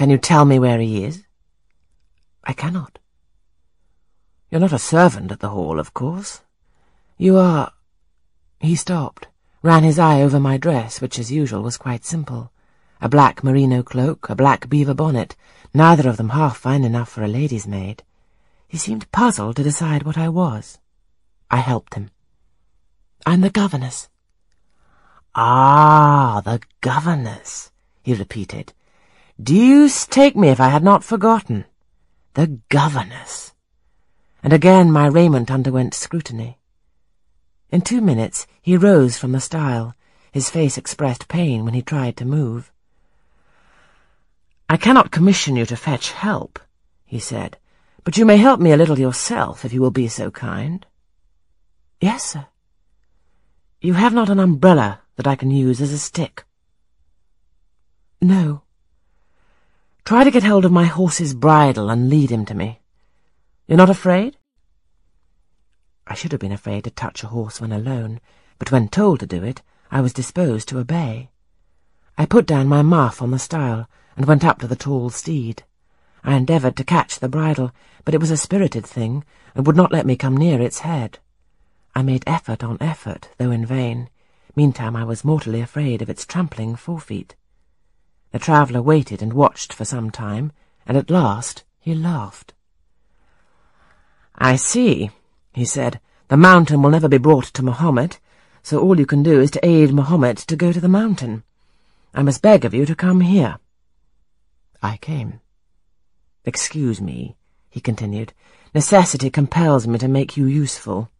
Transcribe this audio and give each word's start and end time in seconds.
Can 0.00 0.08
you 0.08 0.16
tell 0.16 0.46
me 0.46 0.58
where 0.58 0.78
he 0.80 1.04
is? 1.04 1.24
I 2.42 2.54
cannot. 2.54 2.98
You're 4.50 4.62
not 4.62 4.72
a 4.72 4.78
servant 4.78 5.30
at 5.30 5.40
the 5.40 5.50
hall, 5.50 5.78
of 5.78 5.92
course. 5.92 6.40
You 7.18 7.36
are... 7.36 7.72
He 8.60 8.76
stopped, 8.76 9.28
ran 9.62 9.82
his 9.82 9.98
eye 9.98 10.22
over 10.22 10.40
my 10.40 10.56
dress, 10.56 11.02
which 11.02 11.18
as 11.18 11.30
usual 11.30 11.60
was 11.60 11.76
quite 11.76 12.06
simple. 12.06 12.50
A 13.02 13.10
black 13.10 13.44
merino 13.44 13.82
cloak, 13.82 14.30
a 14.30 14.34
black 14.34 14.70
beaver 14.70 14.94
bonnet, 14.94 15.36
neither 15.74 16.08
of 16.08 16.16
them 16.16 16.30
half 16.30 16.56
fine 16.56 16.82
enough 16.82 17.10
for 17.10 17.22
a 17.22 17.28
lady's 17.28 17.66
maid. 17.66 18.02
He 18.68 18.78
seemed 18.78 19.12
puzzled 19.12 19.56
to 19.56 19.62
decide 19.62 20.04
what 20.04 20.16
I 20.16 20.30
was. 20.30 20.78
I 21.50 21.58
helped 21.58 21.92
him. 21.92 22.08
I'm 23.26 23.42
the 23.42 23.50
governess. 23.50 24.08
Ah, 25.34 26.40
the 26.42 26.62
governess, 26.80 27.70
he 28.02 28.14
repeated. 28.14 28.72
Deuce 29.40 30.06
take 30.06 30.36
me 30.36 30.48
if 30.48 30.60
I 30.60 30.68
had 30.68 30.82
not 30.82 31.04
forgotten. 31.04 31.64
The 32.34 32.58
governess. 32.68 33.54
And 34.42 34.52
again 34.52 34.90
my 34.90 35.06
raiment 35.06 35.50
underwent 35.50 35.94
scrutiny. 35.94 36.58
In 37.70 37.80
two 37.80 38.00
minutes 38.00 38.46
he 38.60 38.76
rose 38.76 39.16
from 39.16 39.32
the 39.32 39.40
stile. 39.40 39.94
His 40.32 40.50
face 40.50 40.76
expressed 40.76 41.28
pain 41.28 41.64
when 41.64 41.74
he 41.74 41.82
tried 41.82 42.16
to 42.18 42.24
move. 42.24 42.70
I 44.68 44.76
cannot 44.76 45.10
commission 45.10 45.56
you 45.56 45.66
to 45.66 45.76
fetch 45.76 46.12
help, 46.12 46.58
he 47.04 47.18
said, 47.18 47.56
but 48.04 48.16
you 48.16 48.26
may 48.26 48.36
help 48.36 48.60
me 48.60 48.72
a 48.72 48.76
little 48.76 48.98
yourself, 48.98 49.64
if 49.64 49.72
you 49.72 49.80
will 49.80 49.90
be 49.90 50.08
so 50.08 50.30
kind. 50.30 50.86
Yes, 52.00 52.24
sir. 52.24 52.46
You 53.80 53.94
have 53.94 54.14
not 54.14 54.28
an 54.28 54.38
umbrella 54.38 55.00
that 55.16 55.26
I 55.26 55.34
can 55.34 55.50
use 55.50 55.80
as 55.80 55.92
a 55.92 55.98
stick. 55.98 56.44
No. 58.20 58.62
Try 60.04 60.24
to 60.24 60.30
get 60.30 60.42
hold 60.42 60.64
of 60.64 60.72
my 60.72 60.84
horse's 60.84 61.34
bridle 61.34 61.90
and 61.90 62.08
lead 62.08 62.30
him 62.30 62.44
to 62.46 62.54
me. 62.54 62.80
You're 63.66 63.78
not 63.78 63.90
afraid? 63.90 64.36
I 66.06 66.14
should 66.14 66.32
have 66.32 66.40
been 66.40 66.50
afraid 66.50 66.84
to 66.84 66.90
touch 66.90 67.22
a 67.22 67.28
horse 67.28 67.60
when 67.60 67.70
alone, 67.70 68.20
but 68.58 68.72
when 68.72 68.88
told 68.88 69.20
to 69.20 69.26
do 69.26 69.44
it, 69.44 69.62
I 69.90 70.00
was 70.00 70.12
disposed 70.12 70.68
to 70.68 70.78
obey. 70.78 71.30
I 72.18 72.26
put 72.26 72.46
down 72.46 72.66
my 72.66 72.82
muff 72.82 73.22
on 73.22 73.30
the 73.30 73.38
stile 73.38 73.88
and 74.16 74.26
went 74.26 74.44
up 74.44 74.58
to 74.58 74.66
the 74.66 74.76
tall 74.76 75.10
steed. 75.10 75.62
I 76.24 76.34
endeavoured 76.34 76.76
to 76.76 76.84
catch 76.84 77.18
the 77.18 77.28
bridle, 77.28 77.70
but 78.04 78.14
it 78.14 78.20
was 78.20 78.30
a 78.30 78.36
spirited 78.36 78.84
thing, 78.84 79.24
and 79.54 79.66
would 79.66 79.76
not 79.76 79.92
let 79.92 80.04
me 80.04 80.16
come 80.16 80.36
near 80.36 80.60
its 80.60 80.80
head. 80.80 81.18
I 81.94 82.02
made 82.02 82.24
effort 82.26 82.62
on 82.64 82.76
effort, 82.80 83.30
though 83.38 83.50
in 83.50 83.64
vain. 83.64 84.10
Meantime 84.56 84.96
I 84.96 85.04
was 85.04 85.24
mortally 85.24 85.60
afraid 85.60 86.02
of 86.02 86.10
its 86.10 86.26
trampling 86.26 86.74
forefeet. 86.76 87.36
The 88.32 88.38
traveller 88.38 88.80
waited 88.80 89.22
and 89.22 89.32
watched 89.32 89.72
for 89.72 89.84
some 89.84 90.10
time, 90.10 90.52
and 90.86 90.96
at 90.96 91.10
last 91.10 91.64
he 91.80 91.94
laughed. 91.94 92.54
I 94.36 94.56
see, 94.56 95.10
he 95.52 95.64
said. 95.64 96.00
The 96.28 96.36
mountain 96.36 96.80
will 96.80 96.90
never 96.90 97.08
be 97.08 97.18
brought 97.18 97.46
to 97.46 97.62
Mahomet, 97.62 98.20
so 98.62 98.78
all 98.78 98.98
you 98.98 99.06
can 99.06 99.22
do 99.22 99.40
is 99.40 99.50
to 99.50 99.66
aid 99.66 99.92
Mahomet 99.92 100.36
to 100.46 100.54
go 100.54 100.70
to 100.70 100.80
the 100.80 100.88
mountain. 100.88 101.42
I 102.14 102.22
must 102.22 102.40
beg 102.40 102.64
of 102.64 102.72
you 102.72 102.86
to 102.86 102.94
come 102.94 103.20
here. 103.20 103.58
I 104.80 104.96
came. 104.96 105.40
Excuse 106.44 107.00
me, 107.00 107.36
he 107.68 107.80
continued. 107.80 108.32
Necessity 108.74 109.28
compels 109.28 109.88
me 109.88 109.98
to 109.98 110.08
make 110.08 110.36
you 110.36 110.46
useful. 110.46 111.10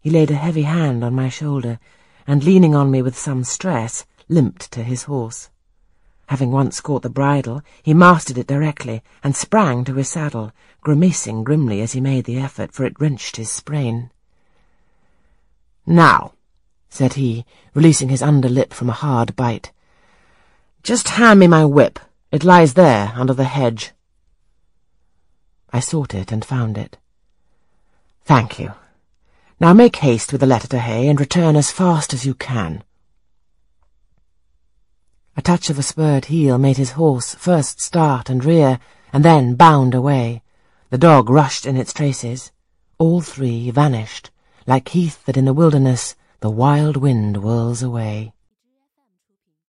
He 0.00 0.10
laid 0.10 0.32
a 0.32 0.34
heavy 0.34 0.62
hand 0.62 1.04
on 1.04 1.14
my 1.14 1.28
shoulder, 1.28 1.78
and 2.26 2.42
leaning 2.42 2.74
on 2.74 2.90
me 2.90 3.02
with 3.02 3.16
some 3.16 3.44
stress, 3.44 4.04
limped 4.28 4.72
to 4.72 4.82
his 4.82 5.04
horse. 5.04 5.48
Having 6.26 6.52
once 6.52 6.80
caught 6.80 7.02
the 7.02 7.10
bridle, 7.10 7.62
he 7.82 7.94
mastered 7.94 8.38
it 8.38 8.46
directly, 8.46 9.02
and 9.22 9.36
sprang 9.36 9.84
to 9.84 9.94
his 9.94 10.08
saddle, 10.08 10.52
grimacing 10.80 11.44
grimly 11.44 11.80
as 11.80 11.92
he 11.92 12.00
made 12.00 12.24
the 12.24 12.38
effort, 12.38 12.72
for 12.72 12.84
it 12.84 13.00
wrenched 13.00 13.36
his 13.36 13.50
sprain. 13.50 14.10
Now, 15.86 16.32
said 16.88 17.14
he, 17.14 17.44
releasing 17.74 18.08
his 18.08 18.22
under 18.22 18.48
lip 18.48 18.72
from 18.72 18.88
a 18.88 18.94
hard 18.94 19.34
bite, 19.36 19.72
just 20.82 21.10
hand 21.10 21.40
me 21.40 21.46
my 21.46 21.64
whip. 21.64 21.98
It 22.30 22.44
lies 22.44 22.74
there, 22.74 23.12
under 23.14 23.34
the 23.34 23.44
hedge. 23.44 23.92
I 25.72 25.80
sought 25.80 26.14
it 26.14 26.32
and 26.32 26.44
found 26.44 26.76
it. 26.76 26.98
Thank 28.24 28.58
you. 28.58 28.74
Now 29.60 29.72
make 29.72 29.96
haste 29.96 30.32
with 30.32 30.40
the 30.40 30.46
letter 30.46 30.68
to 30.68 30.78
Hay 30.78 31.08
and 31.08 31.20
return 31.20 31.56
as 31.56 31.70
fast 31.70 32.12
as 32.12 32.26
you 32.26 32.34
can. 32.34 32.82
Touch 35.44 35.70
of 35.70 35.78
a 35.78 35.82
spurred 35.82 36.26
heel 36.26 36.56
made 36.56 36.76
his 36.76 36.92
horse 36.92 37.34
first 37.34 37.80
start 37.80 38.30
and 38.30 38.44
rear, 38.44 38.78
and 39.12 39.24
then 39.24 39.56
bound 39.56 39.92
away. 39.92 40.40
The 40.90 40.98
dog 40.98 41.28
rushed 41.28 41.66
in 41.66 41.76
its 41.76 41.92
traces. 41.92 42.52
All 42.96 43.20
three 43.20 43.70
vanished, 43.72 44.30
like 44.68 44.90
heath 44.90 45.24
that 45.24 45.36
in 45.36 45.44
the 45.44 45.52
wilderness 45.52 46.14
the 46.38 46.50
wild 46.50 46.96
wind 46.96 47.38
whirls 47.38 47.82
away. 47.82 48.32